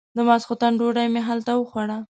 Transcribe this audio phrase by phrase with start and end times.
[0.15, 1.97] د ماسختن ډوډۍ مې هلته وخوړه.